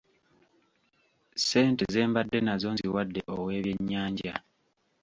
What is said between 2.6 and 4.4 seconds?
nziwadde ow'ebyennyanja.